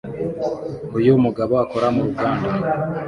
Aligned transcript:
Uyu 0.97 1.13
mugabo 1.23 1.53
akora 1.63 1.87
mu 1.95 2.01
ruganda 2.07 2.49